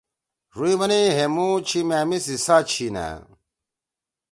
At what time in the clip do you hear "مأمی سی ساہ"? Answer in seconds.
1.89-2.61